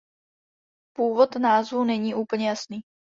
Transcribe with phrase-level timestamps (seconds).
[0.95, 2.81] Původ názvu není úplně jasný.